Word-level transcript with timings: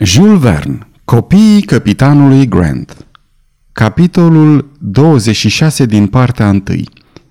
Jules 0.00 0.40
Verne 0.40 0.78
Copiii 1.04 1.62
capitanului 1.62 2.48
Grant 2.48 3.06
Capitolul 3.72 4.70
26 4.78 5.86
din 5.86 6.06
partea 6.06 6.48
1 6.48 6.62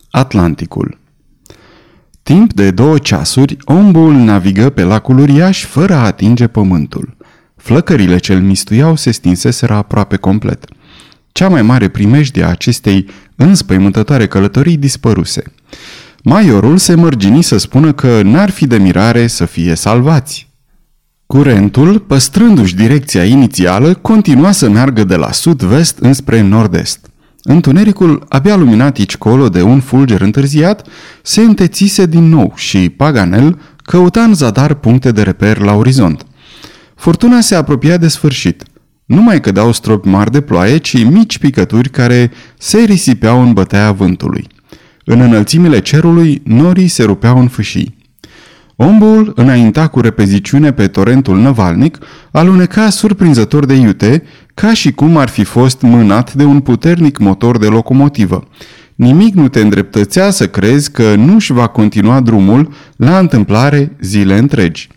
Atlanticul 0.10 0.98
Timp 2.24 2.54
de 2.54 2.72
două 2.72 2.98
ceasuri, 2.98 3.58
ombul 3.66 4.14
navigă 4.14 4.70
pe 4.70 4.84
lacul 4.84 5.20
uriaș 5.20 5.66
fără 5.66 5.94
a 5.94 6.06
atinge 6.06 6.48
pământul. 6.48 7.18
Flăcările 7.56 8.18
ce-l 8.18 8.42
mistuiau 8.42 8.96
se 8.96 9.12
stinseseră 9.12 9.74
aproape 9.74 10.16
complet. 10.16 10.66
Cea 11.32 11.50
mai 11.50 11.62
mare 11.62 11.88
primejdie 11.88 12.44
a 12.44 12.50
acestei 12.50 13.10
înspăimântătoare 13.36 14.28
călătorii 14.28 14.78
dispăruse. 14.78 15.44
Maiorul 16.24 16.78
se 16.78 16.96
mărgini 16.96 17.42
să 17.42 17.58
spună 17.58 17.94
că 17.94 18.22
n-ar 18.22 18.50
fi 18.50 18.68
de 18.68 18.78
mirare 18.78 19.28
să 19.28 19.46
fie 19.46 19.76
salvați. 19.76 20.47
Curentul, 21.28 22.00
păstrându-și 22.00 22.76
direcția 22.76 23.24
inițială, 23.24 23.94
continua 23.94 24.52
să 24.52 24.70
meargă 24.70 25.04
de 25.04 25.16
la 25.16 25.32
sud-vest 25.32 25.98
înspre 25.98 26.42
nord-est. 26.42 27.10
Întunericul, 27.42 28.26
abia 28.30 28.56
luminat 28.56 28.98
aici 28.98 29.18
colo 29.18 29.50
de 29.50 29.62
un 29.62 29.80
fulger 29.80 30.22
întârziat, 30.22 30.88
se 31.22 31.42
întețise 31.42 32.06
din 32.06 32.30
nou 32.30 32.54
și 32.56 32.90
Paganel 32.90 33.60
căuta 33.84 34.22
în 34.22 34.34
zadar 34.34 34.74
puncte 34.74 35.12
de 35.12 35.22
reper 35.22 35.58
la 35.58 35.74
orizont. 35.74 36.26
Furtuna 36.96 37.42
se 37.42 37.56
apropia 37.56 37.98
de 37.98 38.08
sfârșit. 38.08 38.64
Nu 39.06 39.22
mai 39.22 39.40
cădeau 39.40 39.72
stropi 39.72 40.08
mari 40.08 40.32
de 40.32 40.42
ploaie, 40.42 40.78
ci 40.78 41.04
mici 41.04 41.38
picături 41.40 41.90
care 41.90 42.32
se 42.58 42.80
risipeau 42.80 43.42
în 43.42 43.54
bătaia 43.54 43.92
vântului. 43.92 44.48
În 45.06 45.20
înălțimile 45.20 45.80
cerului, 45.80 46.42
norii 46.46 46.88
se 46.88 47.04
rupeau 47.04 47.40
în 47.40 47.48
fâșii. 47.48 47.97
Ombul 48.80 49.32
înainta 49.36 49.88
cu 49.88 50.00
repeziciune 50.00 50.72
pe 50.72 50.88
torentul 50.88 51.40
năvalnic, 51.40 51.98
aluneca 52.32 52.90
surprinzător 52.90 53.66
de 53.66 53.74
iute, 53.74 54.24
ca 54.54 54.74
și 54.74 54.92
cum 54.92 55.18
ar 55.18 55.30
fi 55.30 55.44
fost 55.44 55.82
mânat 55.82 56.34
de 56.34 56.44
un 56.44 56.60
puternic 56.60 57.18
motor 57.18 57.58
de 57.58 57.68
locomotivă. 57.68 58.48
Nimic 58.96 59.34
nu 59.34 59.48
te 59.48 59.60
îndreptățea 59.60 60.30
să 60.30 60.48
crezi 60.48 60.92
că 60.92 61.16
nu-și 61.16 61.52
va 61.52 61.68
continua 61.68 62.20
drumul 62.20 62.74
la 62.96 63.18
întâmplare 63.18 63.96
zile 64.02 64.38
întregi. 64.38 64.90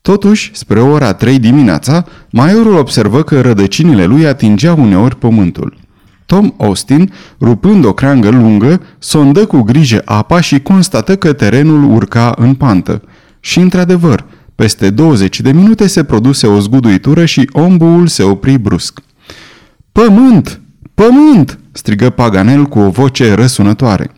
Totuși, 0.00 0.50
spre 0.54 0.80
ora 0.80 1.12
3 1.12 1.38
dimineața, 1.38 2.04
maiorul 2.30 2.76
observă 2.76 3.22
că 3.22 3.40
rădăcinile 3.40 4.04
lui 4.04 4.26
atingeau 4.26 4.80
uneori 4.80 5.16
pământul. 5.16 5.76
Tom 6.26 6.52
Austin, 6.56 7.12
rupând 7.40 7.84
o 7.84 7.92
creangă 7.92 8.30
lungă, 8.30 8.82
sondă 8.98 9.46
cu 9.46 9.60
grijă 9.62 10.02
apa 10.04 10.40
și 10.40 10.60
constată 10.60 11.16
că 11.16 11.32
terenul 11.32 11.94
urca 11.94 12.34
în 12.38 12.54
pantă. 12.54 13.02
Și 13.40 13.58
într-adevăr, 13.58 14.24
peste 14.54 14.90
20 14.90 15.40
de 15.40 15.52
minute 15.52 15.86
se 15.86 16.04
produse 16.04 16.46
o 16.46 16.60
zguduitură 16.60 17.24
și 17.24 17.50
ombuul 17.52 18.06
se 18.06 18.22
opri 18.22 18.58
brusc. 18.58 19.00
Pământ! 19.92 20.60
Pământ! 20.94 21.58
strigă 21.72 22.10
Paganel 22.10 22.64
cu 22.64 22.78
o 22.78 22.90
voce 22.90 23.34
răsunătoare. 23.34 24.10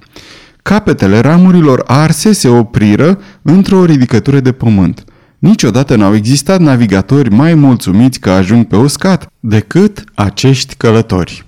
Capetele 0.62 1.18
ramurilor 1.18 1.84
arse 1.86 2.32
se 2.32 2.48
opriră 2.48 3.20
într-o 3.42 3.84
ridicătură 3.84 4.40
de 4.40 4.52
pământ. 4.52 5.04
Niciodată 5.38 5.96
n-au 5.96 6.14
existat 6.14 6.60
navigatori 6.60 7.30
mai 7.30 7.54
mulțumiți 7.54 8.20
că 8.20 8.30
ajung 8.30 8.66
pe 8.66 8.76
uscat 8.76 9.26
decât 9.40 10.04
acești 10.14 10.74
călători. 10.74 11.46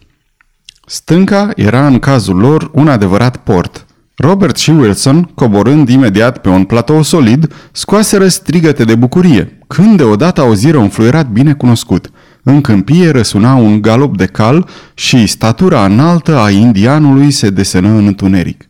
Stânca 0.91 1.51
era 1.57 1.87
în 1.87 1.99
cazul 1.99 2.37
lor 2.37 2.71
un 2.73 2.89
adevărat 2.89 3.37
port. 3.37 3.87
Robert 4.17 4.57
și 4.57 4.71
Wilson, 4.71 5.23
coborând 5.23 5.89
imediat 5.89 6.39
pe 6.39 6.49
un 6.49 6.65
platou 6.65 7.03
solid, 7.03 7.53
scoaseră 7.73 8.29
strigăte 8.29 8.85
de 8.85 8.95
bucurie, 8.95 9.59
când 9.67 9.97
deodată 9.97 10.41
auziră 10.41 10.77
un 10.77 10.89
fluierat 10.89 11.29
bine 11.29 11.53
cunoscut. 11.53 12.11
În 12.43 12.61
câmpie 12.61 13.11
răsuna 13.11 13.55
un 13.55 13.81
galop 13.81 14.17
de 14.17 14.27
cal 14.27 14.69
și 14.95 15.27
statura 15.27 15.85
înaltă 15.85 16.39
a 16.39 16.51
indianului 16.51 17.31
se 17.31 17.51
desenă 17.51 17.89
în 17.89 18.07
întuneric. 18.07 18.67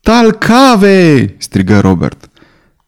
Talcave! 0.00 1.34
strigă 1.38 1.80
Robert. 1.80 2.28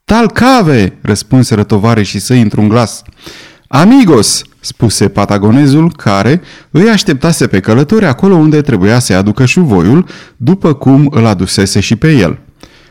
Talcave! 0.04 0.98
răspunseră 1.02 1.66
și 2.02 2.18
săi 2.18 2.40
într-un 2.40 2.68
glas. 2.68 3.02
Amigos! 3.68 4.42
Spuse 4.64 5.08
patagonezul 5.08 5.92
care 5.96 6.40
îi 6.70 6.88
așteptase 6.88 7.46
pe 7.46 7.60
călători 7.60 8.06
acolo 8.06 8.34
unde 8.34 8.60
trebuia 8.60 8.98
să 8.98 9.14
aducă 9.14 9.44
șuvoiul, 9.44 10.06
după 10.36 10.72
cum 10.72 11.08
îl 11.10 11.26
adusese 11.26 11.80
și 11.80 11.96
pe 11.96 12.12
el. 12.12 12.38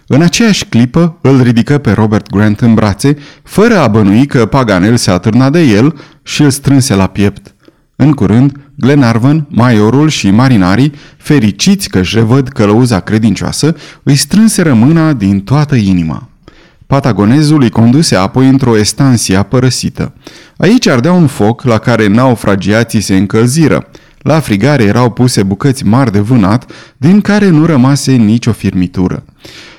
În 0.08 0.22
aceeași 0.22 0.66
clipă 0.66 1.18
îl 1.22 1.42
ridică 1.42 1.78
pe 1.78 1.92
Robert 1.92 2.30
Grant 2.30 2.60
în 2.60 2.74
brațe, 2.74 3.18
fără 3.44 3.78
a 3.78 3.88
bănui 3.88 4.26
că 4.26 4.46
Paganel 4.46 4.98
se 4.98 5.12
atârna 5.12 5.50
de 5.50 5.62
el 5.62 5.96
și 6.24 6.42
îl 6.42 6.50
strânse 6.50 6.96
la 6.96 7.08
piept. 7.08 7.56
În 7.96 8.12
curând, 8.12 8.60
Glenarvan, 8.76 9.46
maiorul 9.50 10.10
și 10.10 10.32
marinarii, 10.32 10.94
fericiți 11.18 11.90
că-și 11.90 12.16
revăd 12.16 12.48
călăuza 12.48 13.00
credincioasă, 13.00 13.76
îi 14.04 14.16
strânseră 14.16 14.74
mâna 14.74 15.14
din 15.14 15.42
toată 15.42 15.76
inima. 15.76 16.28
Patagonezul 16.94 17.62
îi 17.62 17.70
conduse 17.70 18.16
apoi 18.16 18.48
într-o 18.48 18.78
estansie 18.78 19.36
apărăsită. 19.36 20.14
Aici 20.58 20.88
ardea 20.88 21.12
un 21.12 21.28
foc 21.28 21.64
la 21.64 21.78
care 21.78 22.08
naufragiații 22.08 23.02
se 23.02 23.16
încălziră. 23.16 23.88
La 24.18 24.40
frigare 24.40 24.84
erau 24.84 25.10
puse 25.10 25.44
bucăți 25.44 25.86
mari 25.86 26.12
de 26.12 26.20
vânat, 26.20 26.72
din 26.98 27.22
care 27.22 27.50
nu 27.50 27.66
rămase 27.66 28.12
nicio 28.12 28.52
firmitură. 28.52 29.24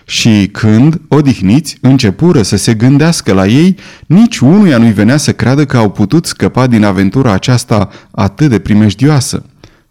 Și 0.04 0.48
când, 0.52 1.00
odihniți, 1.08 1.78
începură 1.80 2.42
să 2.42 2.56
se 2.56 2.74
gândească 2.74 3.32
la 3.32 3.46
ei, 3.46 3.76
nici 4.06 4.38
unuia 4.38 4.78
nu-i 4.78 4.92
venea 4.92 5.16
să 5.16 5.32
creadă 5.32 5.64
că 5.64 5.76
au 5.76 5.90
putut 5.90 6.26
scăpa 6.26 6.66
din 6.66 6.84
aventura 6.84 7.32
aceasta 7.32 7.88
atât 8.10 8.50
de 8.50 8.58
primejdioasă. 8.58 9.44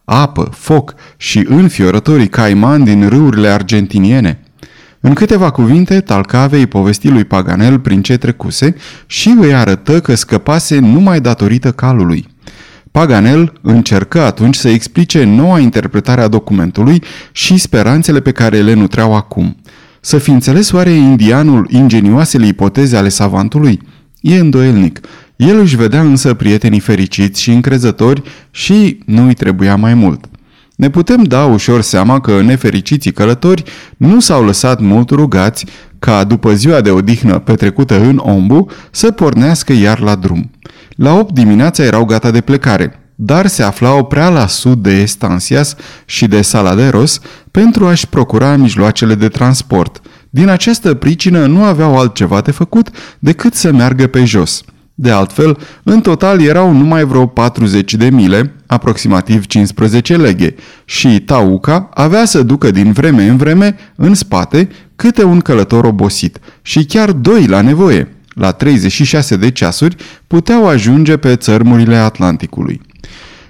Apă, 0.06 0.50
foc 0.56 0.94
și 1.18 1.46
înfiorătorii 1.50 2.30
caiman 2.30 2.84
din 2.84 3.10
râurile 3.10 3.48
argentiniene. 3.48 4.43
În 5.06 5.14
câteva 5.14 5.50
cuvinte, 5.50 6.00
Talcave 6.00 6.58
îi 6.58 6.68
povesti 6.68 7.10
lui 7.10 7.24
Paganel 7.24 7.80
prin 7.80 8.02
ce 8.02 8.18
trecuse 8.18 8.76
și 9.06 9.36
îi 9.40 9.54
arătă 9.54 10.00
că 10.00 10.16
scăpase 10.16 10.80
numai 10.80 11.22
datorită 11.22 11.72
calului. 11.72 12.28
Paganel 12.92 13.54
încercă 13.62 14.22
atunci 14.22 14.56
să 14.56 14.70
explice 14.70 15.24
noua 15.24 15.60
interpretare 15.60 16.22
a 16.22 16.28
documentului 16.28 17.04
și 17.32 17.58
speranțele 17.58 18.20
pe 18.20 18.32
care 18.32 18.62
le 18.62 18.74
nutreau 18.74 19.16
acum. 19.16 19.58
Să 20.02 20.18
fi 20.18 20.30
înțeles 20.30 20.72
oare 20.72 20.90
indianul 20.90 21.68
ingenioasele 21.72 22.48
ipoteze 22.48 22.98
ale 22.98 23.10
savantului? 23.10 23.82
E 24.22 24.40
îndoielnic. 24.40 25.00
El 25.36 25.60
își 25.60 25.76
vedea 25.76 26.02
însă 26.02 26.34
prietenii 26.34 26.80
fericiți 26.80 27.42
și 27.42 27.52
încrezători 27.52 28.22
și 28.52 29.00
nu 29.06 29.26
îi 29.26 29.34
trebuia 29.34 29.76
mai 29.76 29.94
mult. 29.94 30.26
Ne 30.76 30.90
putem 30.90 31.24
da 31.24 31.46
ușor 31.46 31.82
seama 31.82 32.20
că 32.20 32.42
nefericiții 32.42 33.12
călători 33.12 33.64
nu 33.98 34.20
s-au 34.20 34.46
lăsat 34.46 34.80
mult 34.80 35.10
rugați 35.10 35.66
ca 36.00 36.24
după 36.24 36.54
ziua 36.54 36.82
de 36.82 36.90
odihnă 36.90 37.40
petrecută 37.40 38.00
în 38.00 38.18
Ombu 38.18 38.66
să 38.92 39.12
pornească 39.12 39.74
iar 39.74 40.00
la 40.00 40.16
drum. 40.16 40.52
La 40.96 41.14
8 41.14 41.34
dimineața 41.34 41.84
erau 41.84 42.06
gata 42.06 42.32
de 42.32 42.42
plecare, 42.42 43.00
dar 43.16 43.48
se 43.48 43.64
aflau 43.64 44.06
prea 44.06 44.30
la 44.30 44.48
sud 44.48 44.84
de 44.84 44.92
Estansias 44.92 45.76
și 46.06 46.28
de 46.28 46.42
Saladeros 46.42 47.20
pentru 47.52 47.86
a-și 47.86 48.08
procura 48.08 48.56
mijloacele 48.56 49.16
de 49.16 49.28
transport. 49.28 50.02
Din 50.30 50.48
această 50.48 50.94
pricină 50.94 51.46
nu 51.46 51.64
aveau 51.64 52.00
altceva 52.00 52.42
de 52.42 52.52
făcut 52.52 52.90
decât 53.20 53.54
să 53.54 53.72
meargă 53.72 54.08
pe 54.08 54.24
jos– 54.24 54.62
de 54.96 55.12
altfel, 55.12 55.58
în 55.84 56.02
total 56.02 56.42
erau 56.42 56.72
numai 56.72 57.04
vreo 57.04 57.26
40 57.26 57.94
de 57.94 58.10
mile, 58.10 58.54
aproximativ 58.66 59.46
15 59.46 60.16
leghe, 60.16 60.56
și 60.86 61.20
Tauca 61.20 61.90
avea 61.94 62.26
să 62.26 62.44
ducă 62.44 62.72
din 62.72 62.92
vreme 62.92 63.28
în 63.28 63.38
vreme 63.38 63.76
în 63.96 64.14
spate 64.14 64.70
câte 64.96 65.24
un 65.24 65.40
călător 65.40 65.84
obosit 65.84 66.40
și 66.62 66.86
chiar 66.86 67.12
doi 67.12 67.48
la 67.48 67.62
nevoie. 67.62 68.08
La 68.34 68.52
36 68.52 69.36
de 69.36 69.52
ceasuri 69.52 69.96
puteau 70.28 70.68
ajunge 70.68 71.18
pe 71.18 71.36
țărmurile 71.36 71.96
Atlanticului. 71.96 72.82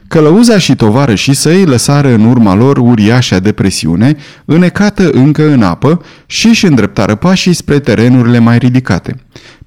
Călăuza 0.07 0.57
și 0.57 0.75
tovarășii 0.75 1.33
săi 1.33 1.65
lăsară 1.65 2.13
în 2.13 2.25
urma 2.25 2.55
lor 2.55 2.77
uriașa 2.77 3.39
depresiune, 3.39 4.15
înecată 4.45 5.09
încă 5.09 5.51
în 5.51 5.63
apă 5.63 6.01
și 6.25 6.47
își 6.47 6.65
îndreptară 6.65 7.15
pașii 7.15 7.53
spre 7.53 7.79
terenurile 7.79 8.39
mai 8.39 8.57
ridicate. 8.57 9.15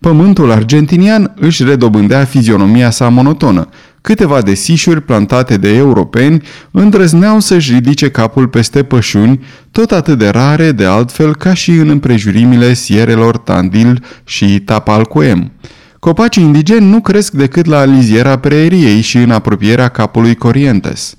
Pământul 0.06 0.50
argentinian 0.50 1.32
își 1.36 1.64
redobândea 1.64 2.24
fizionomia 2.24 2.90
sa 2.90 3.08
monotonă. 3.08 3.68
Câteva 4.00 4.42
desișuri 4.42 5.00
plantate 5.00 5.56
de 5.56 5.74
europeni 5.76 6.42
îndrăzneau 6.70 7.40
să-și 7.40 7.72
ridice 7.72 8.10
capul 8.10 8.48
peste 8.48 8.82
pășuni, 8.82 9.44
tot 9.70 9.90
atât 9.90 10.18
de 10.18 10.28
rare 10.28 10.72
de 10.72 10.84
altfel 10.84 11.36
ca 11.36 11.54
și 11.54 11.70
în 11.70 11.88
împrejurimile 11.88 12.74
sierelor 12.74 13.38
Tandil 13.38 14.04
și 14.24 14.60
Tapalcoem. 14.60 15.52
Copacii 15.98 16.42
indigeni 16.42 16.90
nu 16.90 17.00
cresc 17.00 17.32
decât 17.32 17.66
la 17.66 17.84
liziera 17.84 18.38
preeriei 18.38 19.00
și 19.00 19.16
în 19.16 19.30
apropierea 19.30 19.88
capului 19.88 20.34
Corientes. 20.34 21.14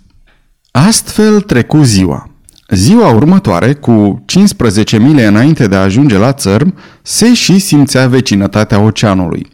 Astfel 0.71 1.41
trecu 1.41 1.81
ziua. 1.81 2.36
Ziua 2.69 3.13
următoare, 3.13 3.73
cu 3.73 4.23
15 4.25 4.97
mile 4.97 5.25
înainte 5.25 5.67
de 5.67 5.75
a 5.75 5.81
ajunge 5.81 6.17
la 6.17 6.33
țărm, 6.33 6.73
se 7.01 7.33
și 7.33 7.59
simțea 7.59 8.07
vecinătatea 8.07 8.79
oceanului. 8.79 9.47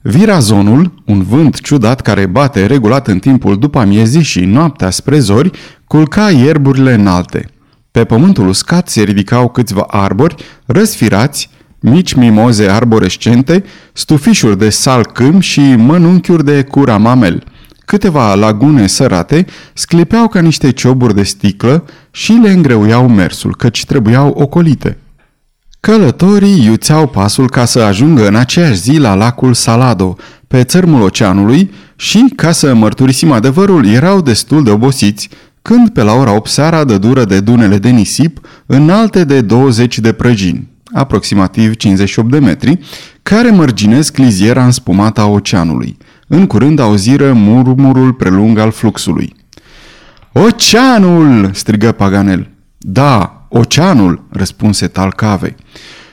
Virazonul, 0.00 1.02
un 1.06 1.22
vânt 1.22 1.60
ciudat 1.60 2.00
care 2.00 2.26
bate 2.26 2.66
regulat 2.66 3.08
în 3.08 3.18
timpul 3.18 3.58
după 3.58 3.78
amiezii 3.78 4.22
și 4.22 4.40
noaptea 4.40 4.90
spre 4.90 5.18
zori, 5.18 5.50
culca 5.86 6.30
ierburile 6.30 6.94
înalte. 6.94 7.50
Pe 7.90 8.04
pământul 8.04 8.48
uscat 8.48 8.88
se 8.88 9.02
ridicau 9.02 9.48
câțiva 9.48 9.84
arbori 9.88 10.34
răsfirați, 10.66 11.50
mici 11.80 12.12
mimoze 12.12 12.64
arborescente, 12.64 13.64
stufișuri 13.92 14.58
de 14.58 14.70
salcâm 14.70 15.40
și 15.40 15.60
mănunchiuri 15.60 16.44
de 16.44 16.62
curamamel. 16.62 17.44
Câteva 17.84 18.34
lagune 18.34 18.86
sărate 18.86 19.46
sclipeau 19.74 20.28
ca 20.28 20.40
niște 20.40 20.70
cioburi 20.70 21.14
de 21.14 21.22
sticlă 21.22 21.84
și 22.10 22.32
le 22.32 22.50
îngreuiau 22.50 23.08
mersul, 23.08 23.56
căci 23.56 23.84
trebuiau 23.84 24.28
ocolite. 24.28 24.98
Călătorii 25.80 26.64
iuțeau 26.64 27.06
pasul 27.06 27.48
ca 27.48 27.64
să 27.64 27.80
ajungă 27.80 28.26
în 28.26 28.34
aceeași 28.34 28.80
zi 28.80 28.96
la 28.96 29.14
lacul 29.14 29.54
Salado, 29.54 30.16
pe 30.48 30.64
țărmul 30.64 31.02
oceanului 31.02 31.70
și, 31.96 32.32
ca 32.36 32.52
să 32.52 32.74
mărturisim 32.74 33.32
adevărul, 33.32 33.86
erau 33.86 34.20
destul 34.20 34.64
de 34.64 34.70
obosiți 34.70 35.28
când 35.62 35.88
pe 35.88 36.02
la 36.02 36.12
ora 36.12 36.34
8 36.34 36.50
seara 36.50 36.84
dă 36.84 36.98
dură 36.98 37.24
de 37.24 37.40
dunele 37.40 37.78
de 37.78 37.88
nisip 37.88 38.40
înalte 38.66 39.24
de 39.24 39.40
20 39.40 39.98
de 39.98 40.12
prăjini, 40.12 40.68
aproximativ 40.92 41.76
58 41.76 42.30
de 42.30 42.38
metri, 42.38 42.78
care 43.22 43.50
mărginesc 43.50 44.16
liziera 44.16 44.64
înspumată 44.64 45.20
a 45.20 45.26
oceanului. 45.26 45.96
În 46.34 46.46
curând 46.46 46.78
auziră 46.78 47.32
murmurul 47.32 48.12
prelung 48.12 48.58
al 48.58 48.70
fluxului. 48.70 49.34
Oceanul!" 50.32 51.50
strigă 51.52 51.92
Paganel. 51.92 52.48
Da, 52.78 53.46
oceanul!" 53.48 54.24
răspunse 54.30 54.86
Talcave. 54.86 55.54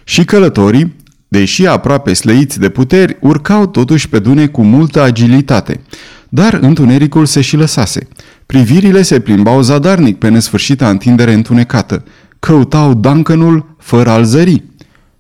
Și 0.04 0.26
călătorii, 0.26 0.96
deși 1.28 1.68
aproape 1.68 2.14
slăiți 2.14 2.60
de 2.60 2.70
puteri, 2.70 3.18
urcau 3.22 3.68
totuși 3.68 4.10
pe 4.10 4.20
dune 4.20 4.48
cu 4.48 4.64
multă 4.64 5.02
agilitate. 5.02 5.82
Dar 6.30 6.54
întunericul 6.54 7.26
se 7.26 7.42
și 7.42 7.56
lăsase. 7.56 8.08
Privirile 8.46 9.02
se 9.02 9.20
plimbau 9.20 9.62
zadarnic 9.62 10.18
pe 10.18 10.30
nesfârșita 10.30 10.90
întindere 10.90 11.34
întunecată. 11.34 12.04
Căutau 12.40 12.94
Duncanul 12.94 13.76
fără 13.78 14.10
al 14.10 14.24
zări. 14.24 14.64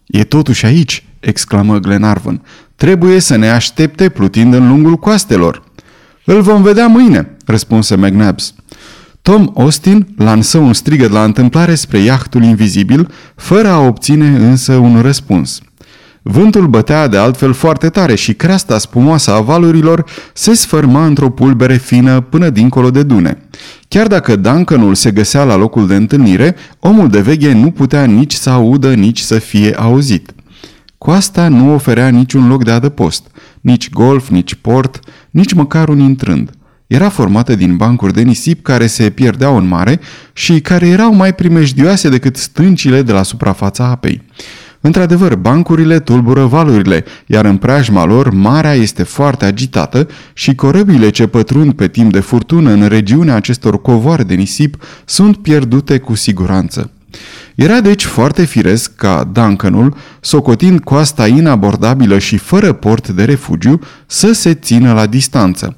E 0.05 0.23
totuși 0.23 0.65
aici!" 0.65 1.03
exclamă 1.19 1.77
Glenarvan. 1.77 2.41
Trebuie 2.79 3.19
să 3.19 3.35
ne 3.35 3.49
aștepte 3.49 4.09
plutind 4.09 4.53
în 4.53 4.67
lungul 4.67 4.95
coastelor. 4.95 5.63
Îl 6.25 6.41
vom 6.41 6.61
vedea 6.61 6.87
mâine, 6.87 7.37
răspunse 7.45 7.95
McNabbs. 7.95 8.53
Tom 9.21 9.51
Austin 9.55 10.07
lansă 10.17 10.57
un 10.57 10.73
strigăt 10.73 11.11
la 11.11 11.23
întâmplare 11.23 11.75
spre 11.75 11.97
iahtul 11.97 12.43
invizibil, 12.43 13.11
fără 13.35 13.67
a 13.67 13.79
obține 13.79 14.27
însă 14.27 14.73
un 14.73 15.01
răspuns. 15.01 15.61
Vântul 16.21 16.67
bătea 16.67 17.07
de 17.07 17.17
altfel 17.17 17.53
foarte 17.53 17.89
tare 17.89 18.15
și 18.15 18.33
creasta 18.33 18.77
spumoasă 18.77 19.31
a 19.31 19.39
valurilor 19.39 20.05
se 20.33 20.53
sfărma 20.53 21.05
într-o 21.05 21.29
pulbere 21.29 21.77
fină 21.77 22.21
până 22.21 22.49
dincolo 22.49 22.91
de 22.91 23.03
dune. 23.03 23.37
Chiar 23.87 24.07
dacă 24.07 24.35
Duncanul 24.35 24.95
se 24.95 25.11
găsea 25.11 25.43
la 25.43 25.55
locul 25.55 25.87
de 25.87 25.95
întâlnire, 25.95 26.55
omul 26.79 27.09
de 27.09 27.19
veghe 27.19 27.53
nu 27.53 27.71
putea 27.71 28.05
nici 28.05 28.33
să 28.33 28.49
audă, 28.49 28.93
nici 28.93 29.19
să 29.19 29.39
fie 29.39 29.73
auzit. 29.77 30.31
Coasta 30.99 31.47
nu 31.47 31.73
oferea 31.73 32.09
niciun 32.09 32.47
loc 32.47 32.63
de 32.63 32.71
adăpost, 32.71 33.27
nici 33.61 33.89
golf, 33.89 34.29
nici 34.29 34.55
port, 34.55 34.99
nici 35.29 35.53
măcar 35.53 35.89
un 35.89 35.99
intrând. 35.99 36.49
Era 36.87 37.09
formată 37.09 37.55
din 37.55 37.75
bancuri 37.75 38.13
de 38.13 38.21
nisip 38.21 38.63
care 38.63 38.87
se 38.87 39.09
pierdeau 39.09 39.57
în 39.57 39.67
mare 39.67 39.99
și 40.33 40.61
care 40.61 40.87
erau 40.87 41.13
mai 41.13 41.35
primejdioase 41.35 42.09
decât 42.09 42.35
stâncile 42.35 43.01
de 43.01 43.11
la 43.11 43.23
suprafața 43.23 43.85
apei. 43.85 44.21
Într-adevăr, 44.81 45.35
bancurile 45.35 45.99
tulbură 45.99 46.45
valurile, 46.45 47.05
iar 47.25 47.45
în 47.45 47.57
preajma 47.57 48.05
lor 48.05 48.31
marea 48.33 48.73
este 48.73 49.03
foarte 49.03 49.45
agitată 49.45 50.07
și 50.33 50.55
corăbile 50.55 51.09
ce 51.09 51.27
pătrund 51.27 51.73
pe 51.73 51.87
timp 51.87 52.11
de 52.11 52.19
furtună 52.19 52.71
în 52.71 52.87
regiunea 52.87 53.35
acestor 53.35 53.81
covoare 53.81 54.23
de 54.23 54.33
nisip 54.33 54.83
sunt 55.05 55.37
pierdute 55.37 55.97
cu 55.97 56.15
siguranță. 56.15 56.91
Era 57.55 57.81
deci 57.81 58.05
foarte 58.05 58.45
firesc 58.45 58.95
ca 58.95 59.29
Duncanul, 59.33 59.95
socotind 60.19 60.79
coasta 60.79 61.27
inabordabilă 61.27 62.17
și 62.17 62.37
fără 62.37 62.73
port 62.73 63.07
de 63.07 63.23
refugiu, 63.23 63.79
să 64.05 64.31
se 64.31 64.53
țină 64.53 64.93
la 64.93 65.05
distanță. 65.05 65.75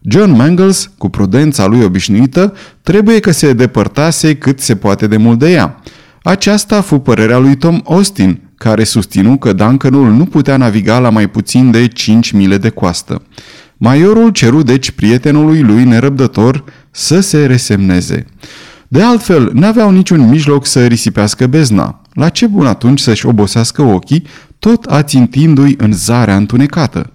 John 0.00 0.30
Mangles, 0.30 0.90
cu 0.98 1.08
prudența 1.08 1.66
lui 1.66 1.82
obișnuită, 1.82 2.54
trebuie 2.82 3.20
că 3.20 3.30
se 3.30 3.52
depărtase 3.52 4.34
cât 4.34 4.60
se 4.60 4.76
poate 4.76 5.06
de 5.06 5.16
mult 5.16 5.38
de 5.38 5.50
ea. 5.50 5.82
Aceasta 6.22 6.80
fu 6.80 6.98
părerea 6.98 7.38
lui 7.38 7.56
Tom 7.56 7.80
Austin, 7.84 8.40
care 8.56 8.84
susținu 8.84 9.36
că 9.36 9.52
Duncanul 9.52 10.12
nu 10.12 10.24
putea 10.24 10.56
naviga 10.56 10.98
la 10.98 11.10
mai 11.10 11.30
puțin 11.30 11.70
de 11.70 11.88
5 11.88 12.30
mile 12.30 12.58
de 12.58 12.68
coastă. 12.68 13.22
Maiorul 13.76 14.30
ceru 14.30 14.62
deci 14.62 14.90
prietenului 14.90 15.60
lui 15.60 15.84
nerăbdător 15.84 16.64
să 16.90 17.20
se 17.20 17.46
resemneze. 17.46 18.26
De 18.94 19.02
altfel, 19.02 19.50
n-aveau 19.52 19.90
niciun 19.90 20.28
mijloc 20.28 20.66
să 20.66 20.86
risipească 20.86 21.46
bezna. 21.46 22.00
La 22.12 22.28
ce 22.28 22.46
bun 22.46 22.66
atunci 22.66 23.00
să-și 23.00 23.26
obosească 23.26 23.82
ochii, 23.82 24.26
tot 24.58 24.84
ațintindu-i 24.84 25.74
în 25.78 25.92
zarea 25.92 26.36
întunecată? 26.36 27.12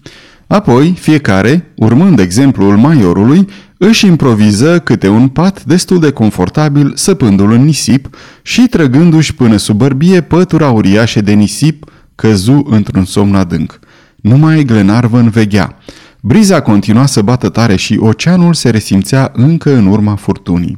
Apoi, 0.47 0.93
fiecare, 0.99 1.71
urmând 1.75 2.19
exemplul 2.19 2.77
maiorului, 2.77 3.47
își 3.77 4.05
improviză 4.05 4.79
câte 4.79 5.07
un 5.07 5.27
pat 5.27 5.63
destul 5.63 5.99
de 5.99 6.11
confortabil 6.11 6.91
săpându-l 6.95 7.51
în 7.51 7.63
nisip 7.63 8.09
și 8.41 8.67
trăgându-și 8.67 9.35
până 9.35 9.57
sub 9.57 9.77
bărbie 9.77 10.21
pătura 10.21 10.69
uriașe 10.69 11.21
de 11.21 11.33
nisip, 11.33 11.85
căzu 12.15 12.65
într-un 12.69 13.05
somn 13.05 13.35
adânc. 13.35 13.79
Numai 14.15 14.63
Glenarvan 14.63 15.29
veghea. 15.29 15.77
Briza 16.21 16.61
continua 16.61 17.05
să 17.05 17.21
bată 17.21 17.49
tare 17.49 17.75
și 17.75 17.97
oceanul 17.99 18.53
se 18.53 18.69
resimțea 18.69 19.31
încă 19.35 19.75
în 19.75 19.85
urma 19.85 20.15
furtunii. 20.15 20.77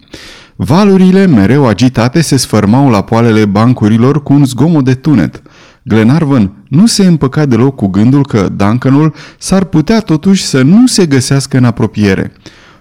Valurile, 0.56 1.26
mereu 1.26 1.68
agitate, 1.68 2.22
se 2.22 2.38
sfărmau 2.38 2.90
la 2.90 3.02
poalele 3.02 3.46
bancurilor 3.46 4.24
cu 4.24 4.34
un 4.34 4.46
zgomot 4.46 4.84
de 4.84 4.94
tunet. 4.94 5.42
Glenarvan 5.84 6.52
nu 6.68 6.86
se 6.86 7.06
împăca 7.06 7.46
deloc 7.46 7.76
cu 7.76 7.88
gândul 7.88 8.26
că 8.26 8.50
Duncanul 8.56 9.14
s-ar 9.38 9.64
putea 9.64 10.00
totuși 10.00 10.44
să 10.44 10.62
nu 10.62 10.88
se 10.88 11.06
găsească 11.06 11.58
în 11.58 11.64
apropiere. 11.64 12.32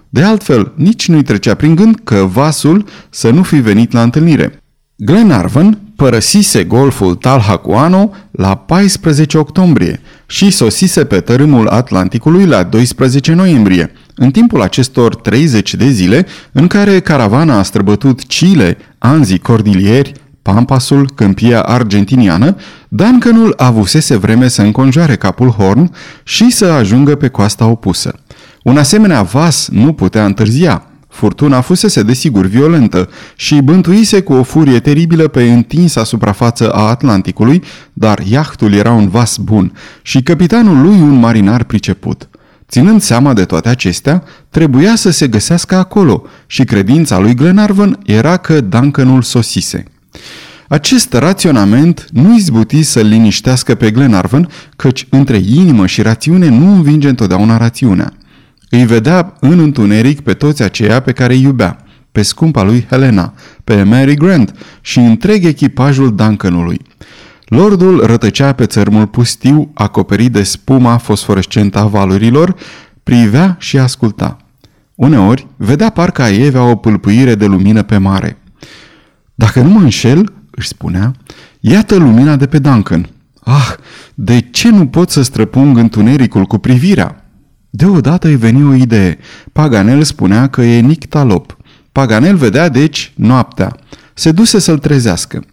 De 0.09 0.23
altfel, 0.23 0.71
nici 0.75 1.07
nu-i 1.07 1.23
trecea 1.23 1.53
prin 1.53 1.75
gând 1.75 1.99
că 2.03 2.29
vasul 2.33 2.85
să 3.09 3.29
nu 3.29 3.43
fi 3.43 3.55
venit 3.55 3.91
la 3.91 4.01
întâlnire. 4.01 4.63
Glenarvan 4.95 5.79
părăsise 5.95 6.63
golful 6.63 7.15
Talhacuano 7.15 8.11
la 8.31 8.55
14 8.55 9.37
octombrie, 9.37 10.01
și 10.27 10.49
sosise 10.49 11.05
pe 11.05 11.19
tărâmul 11.19 11.67
Atlanticului 11.67 12.45
la 12.45 12.63
12 12.63 13.33
noiembrie. 13.33 13.91
În 14.15 14.31
timpul 14.31 14.61
acestor 14.61 15.15
30 15.15 15.75
de 15.75 15.89
zile, 15.89 16.25
în 16.51 16.67
care 16.67 16.99
caravana 16.99 17.57
a 17.57 17.63
străbătut 17.63 18.23
Chile, 18.23 18.77
Anzi 18.97 19.37
Cordilieri, 19.37 20.11
Pampasul, 20.41 21.11
câmpia 21.15 21.61
argentiniană, 21.61 22.55
Duncanul 22.87 23.53
avusese 23.57 24.15
vreme 24.15 24.47
să 24.47 24.61
înconjoare 24.61 25.15
capul 25.15 25.49
Horn 25.49 25.91
și 26.23 26.51
să 26.51 26.65
ajungă 26.65 27.15
pe 27.15 27.27
coasta 27.27 27.65
opusă. 27.65 28.19
Un 28.63 28.77
asemenea 28.77 29.21
vas 29.21 29.67
nu 29.71 29.93
putea 29.93 30.25
întârzia. 30.25 30.83
Furtuna 31.07 31.61
fusese 31.61 32.03
desigur 32.03 32.45
violentă 32.45 33.09
și 33.35 33.61
bântuise 33.61 34.21
cu 34.21 34.33
o 34.33 34.43
furie 34.43 34.79
teribilă 34.79 35.27
pe 35.27 35.51
întinsa 35.51 36.03
suprafață 36.03 36.71
a 36.71 36.81
Atlanticului, 36.81 37.63
dar 37.93 38.19
iahtul 38.29 38.73
era 38.73 38.91
un 38.91 39.07
vas 39.07 39.37
bun 39.37 39.73
și 40.01 40.21
capitanul 40.21 40.81
lui 40.81 41.01
un 41.01 41.19
marinar 41.19 41.63
priceput. 41.63 42.29
Ținând 42.69 43.01
seama 43.01 43.33
de 43.33 43.45
toate 43.45 43.69
acestea, 43.69 44.23
trebuia 44.49 44.95
să 44.95 45.09
se 45.09 45.27
găsească 45.27 45.75
acolo 45.75 46.23
și 46.47 46.63
credința 46.63 47.19
lui 47.19 47.35
Glenarvan 47.35 47.99
era 48.05 48.37
că 48.37 48.61
Duncanul 48.61 49.21
sosise. 49.21 49.83
Acest 50.67 51.13
raționament 51.13 52.07
nu 52.11 52.35
izbuti 52.35 52.83
să-l 52.83 53.05
liniștească 53.05 53.75
pe 53.75 53.91
Glenarvan, 53.91 54.49
căci 54.75 55.07
între 55.09 55.37
inimă 55.37 55.85
și 55.85 56.01
rațiune 56.01 56.49
nu 56.49 56.71
învinge 56.71 57.09
întotdeauna 57.09 57.57
rațiunea. 57.57 58.13
Îi 58.69 58.85
vedea 58.85 59.33
în 59.39 59.59
întuneric 59.59 60.21
pe 60.21 60.33
toți 60.33 60.63
aceia 60.63 60.99
pe 60.99 61.11
care 61.11 61.33
îi 61.33 61.41
iubea, 61.41 61.83
pe 62.11 62.21
scumpa 62.21 62.63
lui 62.63 62.85
Helena, 62.89 63.33
pe 63.63 63.83
Mary 63.83 64.15
Grant 64.15 64.55
și 64.81 64.99
întreg 64.99 65.45
echipajul 65.45 66.15
Duncanului. 66.15 66.81
Lordul 67.45 68.05
rătăcea 68.05 68.51
pe 68.51 68.65
țărmul 68.65 69.07
pustiu, 69.07 69.71
acoperit 69.73 70.31
de 70.31 70.43
spuma 70.43 70.97
fosforescentă 70.97 71.79
a 71.79 71.85
valurilor, 71.85 72.55
privea 73.03 73.55
și 73.59 73.77
asculta. 73.77 74.37
Uneori, 74.95 75.47
vedea 75.57 75.89
parcă 75.89 76.21
aievea 76.21 76.63
o 76.63 76.75
pâlpâire 76.75 77.35
de 77.35 77.45
lumină 77.45 77.83
pe 77.83 77.97
mare. 77.97 78.37
Dacă 79.35 79.61
nu 79.61 79.69
mă 79.69 79.79
înșel, 79.79 80.33
își 80.51 80.67
spunea, 80.67 81.13
iată 81.59 81.95
lumina 81.95 82.35
de 82.35 82.45
pe 82.45 82.59
Duncan. 82.59 83.09
Ah, 83.43 83.73
de 84.13 84.39
ce 84.39 84.69
nu 84.69 84.87
pot 84.87 85.09
să 85.09 85.21
străpung 85.21 85.77
întunericul 85.77 86.45
cu 86.45 86.57
privirea? 86.57 87.18
Deodată 87.69 88.27
îi 88.27 88.35
veni 88.35 88.63
o 88.63 88.73
idee. 88.73 89.17
Paganel 89.51 90.03
spunea 90.03 90.47
că 90.47 90.61
e 90.61 90.79
nictalop. 90.79 91.57
Paganel 91.91 92.35
vedea, 92.35 92.69
deci, 92.69 93.13
noaptea. 93.15 93.75
Se 94.13 94.31
duse 94.31 94.59
să-l 94.59 94.77
trezească. 94.77 95.43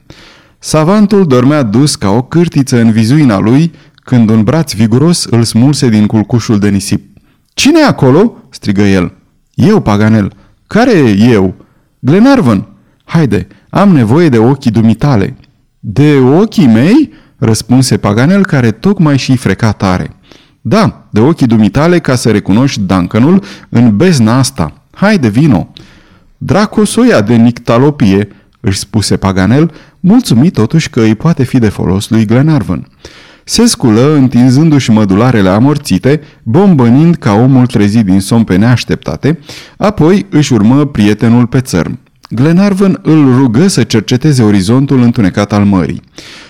Savantul 0.58 1.26
dormea 1.26 1.62
dus 1.62 1.94
ca 1.94 2.08
o 2.08 2.22
cârtiță 2.22 2.80
în 2.80 2.90
vizuina 2.90 3.38
lui, 3.38 3.72
când 3.94 4.30
un 4.30 4.42
braț 4.42 4.72
viguros 4.72 5.24
îl 5.24 5.42
smulse 5.42 5.88
din 5.88 6.06
culcușul 6.06 6.58
de 6.58 6.68
nisip. 6.68 7.18
Cine 7.54 7.80
e 7.80 7.84
acolo?" 7.84 8.36
strigă 8.50 8.82
el. 8.82 9.12
Eu, 9.54 9.80
Paganel." 9.80 10.32
Care 10.66 10.90
e 10.90 11.30
eu?" 11.30 11.54
Glenarvan." 11.98 12.68
Haide, 13.04 13.46
am 13.70 13.92
nevoie 13.92 14.28
de 14.28 14.38
ochii 14.38 14.70
dumitale." 14.70 15.36
De 15.80 16.18
ochii 16.18 16.66
mei?" 16.66 17.12
răspunse 17.36 17.96
Paganel, 17.96 18.44
care 18.44 18.70
tocmai 18.70 19.16
și 19.16 19.36
freca 19.36 19.72
tare. 19.72 20.16
Da, 20.60 21.05
de 21.16 21.22
ochii 21.22 21.46
dumitale 21.46 21.98
ca 21.98 22.14
să 22.14 22.30
recunoști 22.30 22.80
Duncanul 22.80 23.42
în 23.68 23.96
bezna 23.96 24.38
asta. 24.38 24.72
Haide, 24.94 25.28
vino!" 25.28 25.72
Dracosoia 26.38 27.20
de 27.20 27.34
nictalopie, 27.34 28.28
își 28.60 28.78
spuse 28.78 29.16
Paganel, 29.16 29.72
mulțumit 30.00 30.52
totuși 30.52 30.90
că 30.90 31.00
îi 31.00 31.14
poate 31.14 31.44
fi 31.44 31.58
de 31.58 31.68
folos 31.68 32.08
lui 32.08 32.24
Glenarvan. 32.24 32.88
Se 33.44 33.66
sculă, 33.66 34.14
întinzându-și 34.14 34.90
mădularele 34.90 35.48
amorțite, 35.48 36.20
bombănind 36.42 37.14
ca 37.14 37.32
omul 37.32 37.66
trezit 37.66 38.04
din 38.04 38.20
somn 38.20 38.44
pe 38.44 38.56
neașteptate, 38.56 39.38
apoi 39.76 40.26
își 40.30 40.52
urmă 40.52 40.84
prietenul 40.84 41.46
pe 41.46 41.60
țărm. 41.60 41.98
Glenarvan 42.30 42.98
îl 43.02 43.36
rugă 43.36 43.68
să 43.68 43.82
cerceteze 43.82 44.42
orizontul 44.42 45.02
întunecat 45.02 45.52
al 45.52 45.64
mării. 45.64 46.02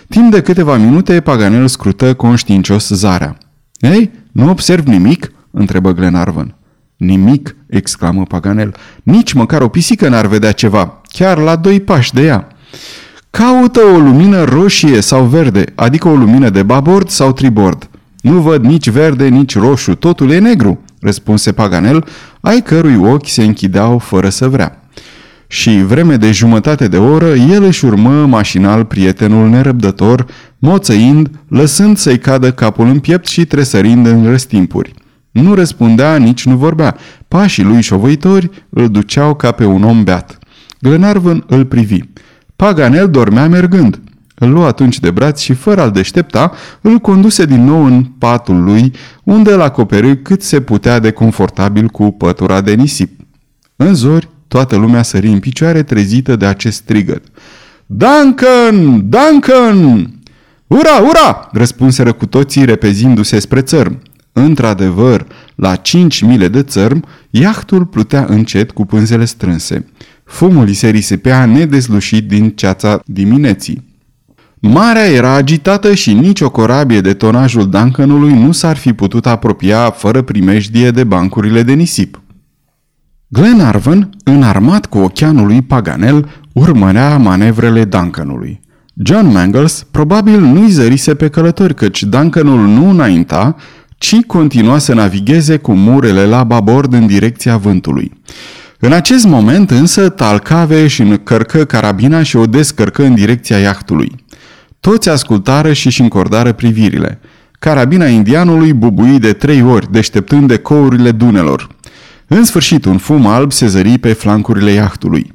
Timp 0.08 0.30
de 0.30 0.40
câteva 0.40 0.76
minute, 0.76 1.20
Paganel 1.20 1.68
scrută 1.68 2.14
conștiincios 2.14 2.88
zarea. 2.88 3.38
Ei, 3.80 4.10
nu 4.36 4.50
observ 4.50 4.86
nimic?" 4.86 5.32
întrebă 5.50 5.92
Glenarvan. 5.92 6.54
Nimic!" 6.96 7.56
exclamă 7.66 8.22
Paganel. 8.22 8.74
Nici 9.02 9.32
măcar 9.32 9.62
o 9.62 9.68
pisică 9.68 10.08
n-ar 10.08 10.26
vedea 10.26 10.52
ceva, 10.52 11.00
chiar 11.08 11.38
la 11.38 11.56
doi 11.56 11.80
pași 11.80 12.14
de 12.14 12.22
ea. 12.22 12.48
Caută 13.30 13.80
o 13.80 13.98
lumină 13.98 14.44
roșie 14.44 15.00
sau 15.00 15.24
verde, 15.24 15.64
adică 15.74 16.08
o 16.08 16.14
lumină 16.14 16.50
de 16.50 16.62
babord 16.62 17.08
sau 17.08 17.32
tribord. 17.32 17.88
Nu 18.20 18.40
văd 18.40 18.64
nici 18.64 18.90
verde, 18.90 19.28
nici 19.28 19.58
roșu, 19.58 19.94
totul 19.94 20.30
e 20.30 20.38
negru, 20.38 20.80
răspunse 21.00 21.52
Paganel, 21.52 22.06
ai 22.40 22.62
cărui 22.62 22.96
ochi 22.96 23.28
se 23.28 23.44
închideau 23.44 23.98
fără 23.98 24.28
să 24.28 24.48
vrea. 24.48 24.80
Și 25.46 25.82
vreme 25.82 26.16
de 26.16 26.32
jumătate 26.32 26.88
de 26.88 26.98
oră, 26.98 27.34
el 27.34 27.62
își 27.62 27.84
urmă 27.84 28.26
mașinal 28.26 28.84
prietenul 28.84 29.48
nerăbdător, 29.48 30.26
moțăind, 30.58 31.30
lăsând 31.48 31.96
să-i 31.96 32.18
cadă 32.18 32.52
capul 32.52 32.86
în 32.86 32.98
piept 32.98 33.26
și 33.26 33.44
tresărind 33.44 34.06
în 34.06 34.24
răstimpuri. 34.24 34.94
Nu 35.30 35.54
răspundea, 35.54 36.16
nici 36.16 36.46
nu 36.46 36.56
vorbea. 36.56 36.96
Pașii 37.28 37.62
lui 37.62 37.82
șovăitori 37.82 38.50
îl 38.68 38.88
duceau 38.88 39.34
ca 39.34 39.52
pe 39.52 39.64
un 39.64 39.82
om 39.82 40.04
beat. 40.04 40.38
Glenarvan 40.80 41.44
îl 41.46 41.64
privi. 41.64 41.98
Paganel 42.56 43.10
dormea 43.10 43.48
mergând. 43.48 44.00
Îl 44.38 44.50
luă 44.50 44.66
atunci 44.66 45.00
de 45.00 45.10
braț 45.10 45.40
și, 45.40 45.52
fără 45.52 45.80
a-l 45.80 45.90
deștepta, 45.90 46.52
îl 46.80 46.98
conduse 46.98 47.44
din 47.44 47.64
nou 47.64 47.84
în 47.84 48.04
patul 48.04 48.62
lui, 48.62 48.92
unde 49.24 49.52
îl 49.52 49.60
acoperi 49.60 50.22
cât 50.22 50.42
se 50.42 50.60
putea 50.60 50.98
de 50.98 51.10
confortabil 51.10 51.86
cu 51.86 52.10
pătura 52.10 52.60
de 52.60 52.74
nisip. 52.74 53.20
În 53.76 53.94
zori, 53.94 54.28
toată 54.48 54.76
lumea 54.76 55.02
sări 55.02 55.26
în 55.26 55.38
picioare 55.38 55.82
trezită 55.82 56.36
de 56.36 56.46
acest 56.46 56.76
strigăt. 56.76 57.24
Duncan! 57.86 59.08
Duncan! 59.08 60.10
Ura, 60.66 60.96
ura! 61.08 61.48
răspunseră 61.52 62.12
cu 62.12 62.26
toții 62.26 62.64
repezindu-se 62.64 63.38
spre 63.38 63.60
țărm. 63.60 64.02
Într-adevăr, 64.32 65.26
la 65.54 65.76
cinci 65.76 66.20
mile 66.20 66.48
de 66.48 66.62
țărm, 66.62 67.04
iahtul 67.30 67.84
plutea 67.84 68.26
încet 68.28 68.70
cu 68.70 68.86
pânzele 68.86 69.24
strânse. 69.24 69.86
Fumul 70.24 70.66
îi 70.66 70.74
se 70.74 70.88
risipea 70.88 71.44
nedezlușit 71.44 72.28
din 72.28 72.50
ceața 72.50 73.00
dimineții. 73.04 73.94
Marea 74.58 75.06
era 75.06 75.32
agitată 75.32 75.94
și 75.94 76.12
nicio 76.12 76.50
corabie 76.50 77.00
de 77.00 77.14
tonajul 77.14 77.68
Duncanului 77.68 78.32
nu 78.32 78.52
s-ar 78.52 78.76
fi 78.76 78.92
putut 78.92 79.26
apropia 79.26 79.90
fără 79.90 80.22
primejdie 80.22 80.90
de 80.90 81.04
bancurile 81.04 81.62
de 81.62 81.72
nisip. 81.72 82.20
Glenarvan, 83.28 84.10
înarmat 84.24 84.86
cu 84.86 84.98
ochianul 84.98 85.46
lui 85.46 85.62
Paganel, 85.62 86.28
urmărea 86.52 87.16
manevrele 87.16 87.84
Duncanului. 87.84 88.60
John 89.04 89.26
Mangles 89.26 89.86
probabil 89.90 90.40
nu-i 90.40 90.70
zărise 90.70 91.14
pe 91.14 91.28
călători, 91.28 91.74
căci 91.74 92.02
Duncanul 92.02 92.66
nu 92.66 92.88
înainta, 92.88 93.56
ci 93.98 94.20
continua 94.26 94.78
să 94.78 94.94
navigheze 94.94 95.56
cu 95.56 95.72
murele 95.72 96.24
la 96.24 96.44
babord 96.44 96.92
în 96.92 97.06
direcția 97.06 97.56
vântului. 97.56 98.12
În 98.80 98.92
acest 98.92 99.24
moment 99.24 99.70
însă 99.70 100.08
Talcave 100.08 100.86
și 100.86 101.02
încărcă 101.02 101.64
carabina 101.64 102.22
și 102.22 102.36
o 102.36 102.46
descărcă 102.46 103.04
în 103.04 103.14
direcția 103.14 103.58
iahtului. 103.58 104.12
Toți 104.80 105.08
ascultară 105.08 105.72
și 105.72 105.86
își 105.86 106.00
încordară 106.00 106.52
privirile. 106.52 107.20
Carabina 107.58 108.06
indianului 108.06 108.72
bubui 108.72 109.18
de 109.18 109.32
trei 109.32 109.62
ori, 109.62 109.92
deșteptând 109.92 110.48
de 110.48 110.56
courile 110.56 111.10
dunelor. 111.10 111.74
În 112.28 112.44
sfârșit, 112.44 112.84
un 112.84 112.98
fum 112.98 113.26
alb 113.26 113.52
se 113.52 113.66
zări 113.66 113.98
pe 113.98 114.12
flancurile 114.12 114.70
iahtului. 114.70 115.32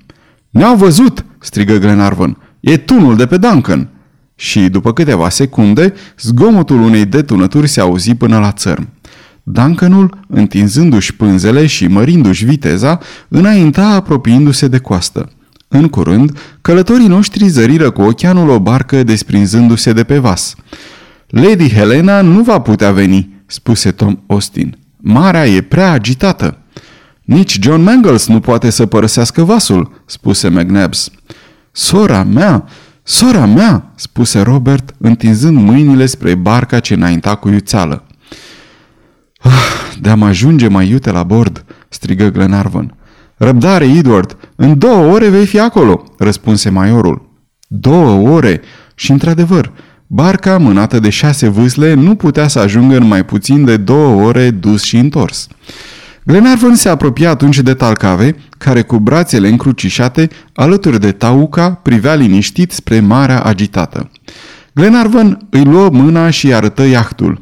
Ne-au 0.49 0.75
văzut!" 0.75 1.25
strigă 1.39 1.77
Glenarvan. 1.77 2.37
E 2.59 2.77
tunul 2.77 3.15
de 3.15 3.25
pe 3.25 3.37
Duncan!" 3.37 3.89
Și, 4.35 4.59
după 4.59 4.93
câteva 4.93 5.29
secunde, 5.29 5.93
zgomotul 6.19 6.81
unei 6.81 7.05
detunături 7.05 7.67
se 7.67 7.81
auzi 7.81 8.15
până 8.15 8.39
la 8.39 8.51
țărm. 8.51 8.89
Duncanul, 9.43 10.17
întinzându-și 10.27 11.15
pânzele 11.15 11.65
și 11.65 11.87
mărindu-și 11.87 12.45
viteza, 12.45 12.99
înainta 13.27 13.85
apropiindu-se 13.85 14.67
de 14.67 14.77
coastă. 14.77 15.29
În 15.67 15.87
curând, 15.87 16.37
călătorii 16.61 17.07
noștri 17.07 17.47
zăriră 17.47 17.89
cu 17.89 18.01
ochianul 18.01 18.49
o 18.49 18.59
barcă 18.59 19.03
desprinzându-se 19.03 19.93
de 19.93 20.03
pe 20.03 20.17
vas. 20.17 20.55
Lady 21.27 21.69
Helena 21.69 22.21
nu 22.21 22.41
va 22.41 22.59
putea 22.59 22.91
veni, 22.91 23.43
spuse 23.45 23.91
Tom 23.91 24.17
Austin. 24.27 24.77
Marea 24.97 25.47
e 25.47 25.61
prea 25.61 25.91
agitată. 25.91 26.60
Nici 27.31 27.57
John 27.61 27.81
Mangles 27.81 28.27
nu 28.27 28.39
poate 28.39 28.69
să 28.69 28.85
părăsească 28.85 29.43
vasul, 29.43 30.03
spuse 30.05 30.49
McNabbs. 30.49 31.11
Sora 31.71 32.23
mea, 32.23 32.65
sora 33.03 33.45
mea, 33.45 33.91
spuse 33.95 34.39
Robert, 34.39 34.95
întinzând 34.97 35.57
mâinile 35.57 36.05
spre 36.05 36.35
barca 36.35 36.79
ce 36.79 36.93
înainta 36.93 37.35
cu 37.35 37.49
iuțeală. 37.49 38.03
Ah, 39.39 39.99
de-am 40.01 40.23
ajunge 40.23 40.67
mai 40.67 40.89
iute 40.89 41.11
la 41.11 41.23
bord, 41.23 41.65
strigă 41.89 42.27
Glenarvan. 42.29 42.95
Răbdare, 43.37 43.85
Edward, 43.85 44.37
în 44.55 44.77
două 44.77 45.13
ore 45.13 45.29
vei 45.29 45.45
fi 45.45 45.59
acolo, 45.59 46.03
răspunse 46.17 46.69
maiorul. 46.69 47.29
Două 47.67 48.29
ore? 48.29 48.61
Și 48.95 49.11
într-adevăr, 49.11 49.71
barca 50.07 50.57
mânată 50.57 50.99
de 50.99 51.09
șase 51.09 51.47
vâsle 51.47 51.93
nu 51.93 52.15
putea 52.15 52.47
să 52.47 52.59
ajungă 52.59 52.95
în 52.95 53.07
mai 53.07 53.25
puțin 53.25 53.65
de 53.65 53.77
două 53.77 54.23
ore 54.23 54.49
dus 54.49 54.83
și 54.83 54.97
întors. 54.97 55.47
Glenarvan 56.25 56.75
se 56.75 56.89
apropia 56.89 57.29
atunci 57.29 57.59
de 57.59 57.73
Talcave, 57.73 58.35
care 58.57 58.81
cu 58.81 58.99
brațele 58.99 59.47
încrucișate, 59.47 60.29
alături 60.53 60.99
de 60.99 61.11
Tauca, 61.11 61.73
privea 61.73 62.13
liniștit 62.13 62.71
spre 62.71 62.99
marea 62.99 63.43
agitată. 63.43 64.11
Glenarvan 64.73 65.47
îi 65.49 65.63
luă 65.63 65.89
mâna 65.89 66.29
și 66.29 66.53
arătă 66.53 66.83
iahtul. 66.83 67.41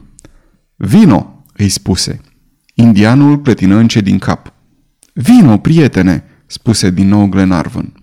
Vino, 0.75 1.43
îi 1.53 1.69
spuse. 1.69 2.21
Indianul 2.73 3.41
clătină 3.41 3.75
încet 3.75 4.03
din 4.03 4.17
cap. 4.17 4.53
Vino, 5.13 5.57
prietene, 5.57 6.23
spuse 6.45 6.89
din 6.89 7.07
nou 7.07 7.25
Glenarvan. 7.25 7.93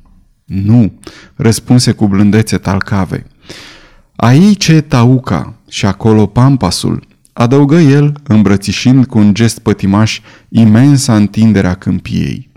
Nu, 0.44 0.92
răspunse 1.34 1.92
cu 1.92 2.06
blândețe 2.06 2.58
Talcave. 2.58 3.26
Aici 4.16 4.68
e 4.68 4.80
Tauca 4.80 5.54
și 5.68 5.86
acolo 5.86 6.26
Pampasul, 6.26 7.06
adăugă 7.38 7.76
el, 7.76 8.12
îmbrățișind 8.22 9.06
cu 9.06 9.18
un 9.18 9.34
gest 9.34 9.58
pătimaș 9.58 10.20
imensa 10.48 11.16
întinderea 11.16 11.74
câmpiei. 11.74 12.50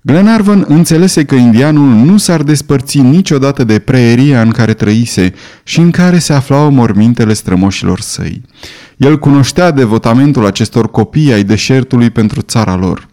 Glenarvan 0.00 0.64
înțelese 0.68 1.24
că 1.24 1.34
indianul 1.34 2.04
nu 2.04 2.16
s-ar 2.16 2.42
despărți 2.42 2.98
niciodată 2.98 3.64
de 3.64 3.78
preeria 3.78 4.40
în 4.40 4.50
care 4.50 4.74
trăise 4.74 5.32
și 5.64 5.78
în 5.78 5.90
care 5.90 6.18
se 6.18 6.32
aflau 6.32 6.70
mormintele 6.70 7.32
strămoșilor 7.32 8.00
săi. 8.00 8.42
El 8.96 9.18
cunoștea 9.18 9.70
devotamentul 9.70 10.46
acestor 10.46 10.90
copii 10.90 11.32
ai 11.32 11.44
deșertului 11.44 12.10
pentru 12.10 12.40
țara 12.40 12.76
lor. 12.76 13.08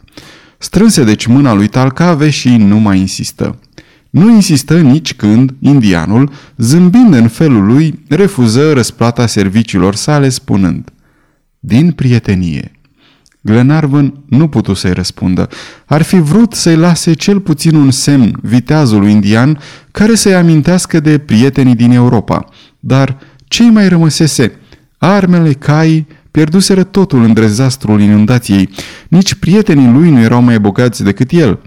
Strânse 0.57 1.03
deci 1.03 1.25
mâna 1.25 1.53
lui 1.53 1.67
Talcave 1.67 2.29
și 2.29 2.57
nu 2.57 2.77
mai 2.77 2.99
insistă. 2.99 3.57
Nu 4.13 4.29
insistă 4.29 4.79
nici 4.79 5.13
când 5.13 5.53
indianul, 5.59 6.31
zâmbind 6.57 7.13
în 7.13 7.27
felul 7.27 7.65
lui, 7.65 8.03
refuză 8.07 8.73
răsplata 8.73 9.27
serviciilor 9.27 9.95
sale 9.95 10.29
spunând 10.29 10.89
Din 11.59 11.91
prietenie. 11.91 12.71
Glenarvan 13.41 14.13
nu 14.25 14.47
putu 14.47 14.73
să-i 14.73 14.93
răspundă. 14.93 15.49
Ar 15.85 16.01
fi 16.01 16.19
vrut 16.19 16.53
să-i 16.53 16.75
lase 16.75 17.13
cel 17.13 17.39
puțin 17.39 17.75
un 17.75 17.91
semn 17.91 18.39
viteazul 18.41 19.07
indian 19.07 19.59
care 19.91 20.15
să-i 20.15 20.35
amintească 20.35 20.99
de 20.99 21.17
prietenii 21.17 21.75
din 21.75 21.91
Europa. 21.91 22.45
Dar 22.79 23.17
ce 23.47 23.63
mai 23.63 23.89
rămăsese? 23.89 24.51
Armele, 24.97 25.53
cai, 25.53 26.07
pierduseră 26.31 26.83
totul 26.83 27.23
în 27.23 27.33
dezastrul 27.33 28.01
inundației. 28.01 28.69
Nici 29.07 29.33
prietenii 29.33 29.91
lui 29.91 30.09
nu 30.09 30.19
erau 30.19 30.41
mai 30.41 30.59
bogați 30.59 31.03
decât 31.03 31.31
el. 31.31 31.59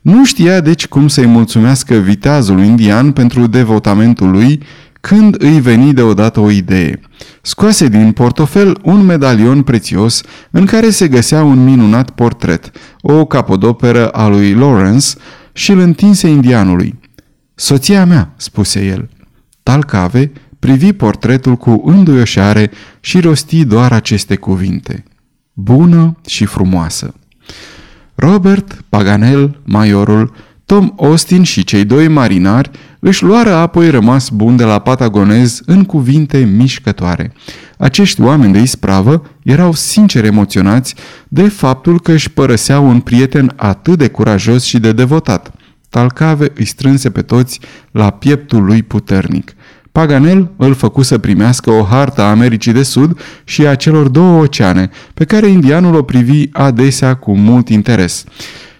Nu 0.00 0.24
știa 0.24 0.60
deci 0.60 0.86
cum 0.86 1.08
să-i 1.08 1.26
mulțumească 1.26 1.94
viteazul 1.94 2.62
indian 2.62 3.12
pentru 3.12 3.46
devotamentul 3.46 4.30
lui 4.30 4.62
când 5.00 5.42
îi 5.42 5.60
veni 5.60 5.94
deodată 5.94 6.40
o 6.40 6.50
idee. 6.50 7.00
Scoase 7.42 7.88
din 7.88 8.12
portofel 8.12 8.78
un 8.82 9.04
medalion 9.04 9.62
prețios 9.62 10.22
în 10.50 10.66
care 10.66 10.90
se 10.90 11.08
găsea 11.08 11.42
un 11.42 11.64
minunat 11.64 12.10
portret, 12.10 12.70
o 13.00 13.26
capodoperă 13.26 14.08
a 14.08 14.28
lui 14.28 14.54
Lawrence 14.54 15.06
și 15.52 15.70
îl 15.70 15.78
întinse 15.78 16.28
indianului. 16.28 16.98
Soția 17.54 18.04
mea, 18.04 18.34
spuse 18.36 18.84
el. 18.84 19.08
Talcave 19.62 20.32
privi 20.58 20.92
portretul 20.92 21.56
cu 21.56 21.82
înduioșare 21.84 22.70
și 23.00 23.20
rosti 23.20 23.64
doar 23.64 23.92
aceste 23.92 24.36
cuvinte. 24.36 25.04
Bună 25.52 26.16
și 26.26 26.44
frumoasă. 26.44 27.14
Robert, 28.20 28.84
Paganel, 28.88 29.60
Maiorul, 29.64 30.32
Tom 30.64 30.92
Austin 30.96 31.42
și 31.42 31.64
cei 31.64 31.84
doi 31.84 32.08
marinari 32.08 32.70
își 32.98 33.22
luară 33.22 33.52
apoi 33.52 33.90
rămas 33.90 34.28
bun 34.28 34.56
de 34.56 34.64
la 34.64 34.78
patagonez 34.78 35.60
în 35.66 35.84
cuvinte 35.84 36.38
mișcătoare. 36.38 37.32
Acești 37.78 38.20
oameni 38.20 38.52
de 38.52 38.58
ispravă 38.58 39.22
erau 39.42 39.72
sincer 39.72 40.24
emoționați 40.24 40.94
de 41.28 41.48
faptul 41.48 42.00
că 42.00 42.12
își 42.12 42.30
părăseau 42.30 42.88
un 42.88 43.00
prieten 43.00 43.52
atât 43.56 43.98
de 43.98 44.08
curajos 44.08 44.64
și 44.64 44.78
de 44.78 44.92
devotat. 44.92 45.50
Talcave 45.88 46.52
îi 46.54 46.64
strânse 46.64 47.10
pe 47.10 47.22
toți 47.22 47.60
la 47.90 48.10
pieptul 48.10 48.64
lui 48.64 48.82
puternic. 48.82 49.54
Paganel 49.92 50.50
îl 50.56 50.74
făcu 50.74 51.02
să 51.02 51.18
primească 51.18 51.70
o 51.70 51.82
hartă 51.82 52.22
a 52.22 52.30
Americii 52.30 52.72
de 52.72 52.82
Sud 52.82 53.20
și 53.44 53.66
a 53.66 53.74
celor 53.74 54.08
două 54.08 54.42
oceane, 54.42 54.90
pe 55.14 55.24
care 55.24 55.46
indianul 55.46 55.94
o 55.94 56.02
privi 56.02 56.48
adesea 56.52 57.14
cu 57.14 57.36
mult 57.36 57.68
interes. 57.68 58.24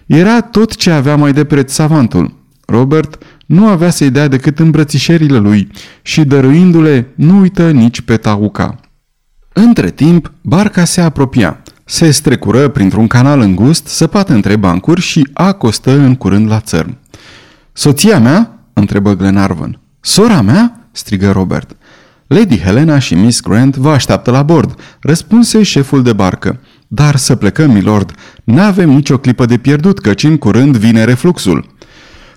Era 0.05 0.41
tot 0.41 0.75
ce 0.75 0.91
avea 0.91 1.15
mai 1.15 1.33
de 1.33 1.43
preț 1.43 1.73
savantul. 1.73 2.33
Robert 2.65 3.23
nu 3.45 3.67
avea 3.67 3.89
să-i 3.89 4.09
dea 4.09 4.27
decât 4.27 4.59
îmbrățișerile 4.59 5.37
lui 5.37 5.67
și 6.01 6.23
dăruindu-le 6.23 7.07
nu 7.15 7.39
uită 7.39 7.71
nici 7.71 8.01
pe 8.01 8.17
Tauca. 8.17 8.79
Între 9.53 9.89
timp, 9.89 10.31
barca 10.41 10.83
se 10.83 11.01
apropia. 11.01 11.61
Se 11.85 12.11
strecură 12.11 12.67
printr-un 12.67 13.07
canal 13.07 13.39
îngust, 13.39 13.87
săpat 13.87 14.29
între 14.29 14.55
bancuri 14.55 15.01
și 15.01 15.27
acostă 15.33 15.91
în 15.91 16.15
curând 16.15 16.47
la 16.47 16.59
țărm. 16.59 16.97
Soția 17.73 18.19
mea?" 18.19 18.59
întrebă 18.73 19.15
Glenarvan. 19.15 19.79
Sora 19.99 20.41
mea?" 20.41 20.80
Strigă 20.91 21.31
Robert. 21.31 21.75
Lady 22.27 22.59
Helena 22.59 22.99
și 22.99 23.15
Miss 23.15 23.41
Grant 23.41 23.75
vă 23.75 23.89
așteaptă 23.89 24.31
la 24.31 24.43
bord, 24.43 24.79
răspunse 24.99 25.63
șeful 25.63 26.03
de 26.03 26.13
barcă. 26.13 26.59
Dar 26.87 27.15
să 27.15 27.35
plecăm, 27.35 27.71
milord, 27.71 28.11
n-avem 28.43 28.89
nicio 28.89 29.17
clipă 29.17 29.45
de 29.45 29.57
pierdut, 29.57 29.99
căci 29.99 30.23
în 30.23 30.37
curând 30.37 30.77
vine 30.77 31.03
refluxul. 31.03 31.75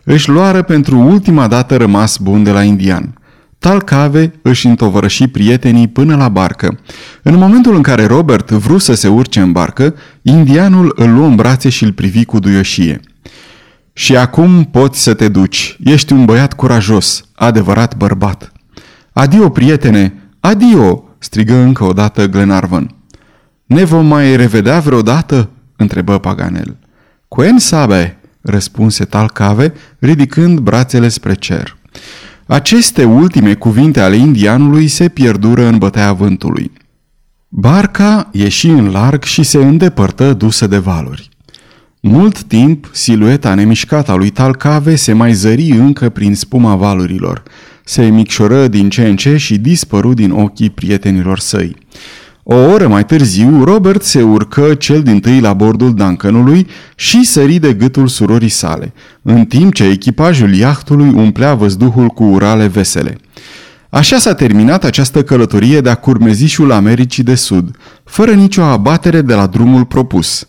Își 0.05 0.29
luară 0.29 0.63
pentru 0.63 0.99
ultima 0.99 1.47
dată 1.47 1.77
rămas 1.77 2.17
bun 2.17 2.43
de 2.43 2.51
la 2.51 2.63
indian. 2.63 3.19
Talcave 3.59 4.33
își 4.43 4.67
întovărăși 4.67 5.29
prietenii 5.29 5.89
până 5.89 6.17
la 6.17 6.29
barcă. 6.29 6.79
În 7.23 7.37
momentul 7.37 7.75
în 7.75 7.83
care 7.83 8.07
Robert 8.07 8.51
vrut 8.51 8.81
să 8.81 8.95
se 8.95 9.09
urce 9.09 9.41
în 9.41 9.53
barcă, 9.53 9.95
indianul 10.23 10.93
îl 10.97 11.13
luă 11.13 11.27
în 11.27 11.35
brațe 11.35 11.69
și 11.69 11.85
îl 11.85 11.93
privi 11.93 12.25
cu 12.25 12.39
duioșie. 12.39 13.01
Și 13.97 14.17
acum 14.17 14.65
poți 14.65 15.03
să 15.03 15.15
te 15.15 15.29
duci. 15.29 15.77
Ești 15.85 16.13
un 16.13 16.25
băiat 16.25 16.53
curajos, 16.53 17.25
adevărat 17.35 17.97
bărbat. 17.97 18.53
Adio, 19.13 19.51
prietene! 19.51 20.15
Adio! 20.41 21.05
strigă 21.19 21.55
încă 21.55 21.85
o 21.85 21.93
dată 21.93 22.27
Glenarvan. 22.27 22.95
Ne 23.65 23.85
vom 23.85 24.07
mai 24.07 24.37
revedea 24.37 24.81
vreodată?" 24.81 25.51
întrebă 25.77 26.19
Paganel. 26.19 26.77
Quen 27.29 27.59
sabe?" 27.59 28.19
răspunse 28.41 29.05
Talcave, 29.05 29.73
ridicând 29.99 30.59
brațele 30.59 31.09
spre 31.09 31.35
cer. 31.35 31.77
Aceste 32.47 33.05
ultime 33.05 33.55
cuvinte 33.55 34.01
ale 34.01 34.17
indianului 34.17 34.89
se 34.89 35.09
pierdură 35.09 35.67
în 35.67 35.79
bătea 35.79 36.13
vântului. 36.13 36.73
Barca 37.49 38.29
ieși 38.33 38.69
în 38.69 38.91
larg 38.91 39.23
și 39.23 39.43
se 39.43 39.59
îndepărtă 39.59 40.33
dusă 40.33 40.67
de 40.67 40.79
valuri. 40.79 41.29
Mult 42.07 42.43
timp, 42.43 42.91
silueta 42.93 43.55
nemișcată 43.55 44.11
a 44.11 44.15
lui 44.15 44.31
Talcave 44.31 44.97
se 44.97 45.13
mai 45.13 45.33
zări 45.33 45.71
încă 45.71 46.09
prin 46.09 46.35
spuma 46.35 46.75
valurilor. 46.75 47.43
Se 47.85 48.05
micșoră 48.05 48.69
din 48.69 48.89
ce 48.89 49.07
în 49.07 49.17
ce 49.17 49.37
și 49.37 49.59
dispăru 49.59 50.15
din 50.15 50.31
ochii 50.31 50.71
prietenilor 50.71 51.39
săi. 51.39 51.77
O 52.43 52.55
oră 52.55 52.89
mai 52.89 53.05
târziu, 53.05 53.65
Robert 53.65 54.03
se 54.03 54.23
urcă 54.23 54.75
cel 54.75 55.03
din 55.03 55.21
tâi 55.21 55.41
la 55.41 55.53
bordul 55.53 55.95
Duncanului 55.95 56.67
și 56.95 57.25
sări 57.25 57.59
de 57.59 57.73
gâtul 57.73 58.09
surorii 58.09 58.49
sale, 58.49 58.93
în 59.23 59.45
timp 59.45 59.75
ce 59.75 59.85
echipajul 59.85 60.55
iahtului 60.55 61.09
umplea 61.09 61.55
văzduhul 61.55 62.09
cu 62.09 62.25
urale 62.25 62.67
vesele. 62.67 63.19
Așa 63.91 64.19
s-a 64.19 64.35
terminat 64.35 64.85
această 64.85 65.23
călătorie 65.23 65.81
de-a 65.81 65.95
curmezișul 65.95 66.73
Americii 66.73 67.23
de 67.23 67.35
Sud, 67.35 67.77
fără 68.05 68.31
nicio 68.31 68.63
abatere 68.63 69.21
de 69.21 69.35
la 69.35 69.47
drumul 69.47 69.85
propus. 69.85 70.49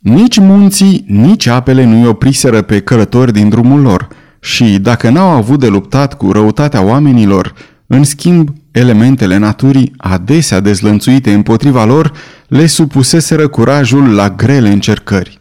Nici 0.00 0.38
munții, 0.38 1.04
nici 1.06 1.46
apele 1.46 1.84
nu-i 1.84 2.06
opriseră 2.06 2.62
pe 2.62 2.80
călători 2.80 3.32
din 3.32 3.48
drumul 3.48 3.80
lor 3.80 4.08
și, 4.40 4.78
dacă 4.78 5.10
n-au 5.10 5.28
avut 5.28 5.60
de 5.60 5.66
luptat 5.66 6.16
cu 6.16 6.32
răutatea 6.32 6.82
oamenilor, 6.82 7.54
în 7.86 8.04
schimb, 8.04 8.48
elementele 8.70 9.36
naturii, 9.36 9.92
adesea 9.96 10.60
dezlănțuite 10.60 11.32
împotriva 11.32 11.84
lor, 11.84 12.12
le 12.48 12.66
supuseseră 12.66 13.48
curajul 13.48 14.14
la 14.14 14.30
grele 14.30 14.68
încercări. 14.68 15.38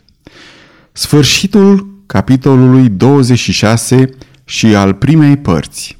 Sfârșitul 0.91 2.03
capitolului 2.05 2.89
26 2.89 4.09
și 4.43 4.75
al 4.75 4.93
primei 4.93 5.37
părți 5.37 5.97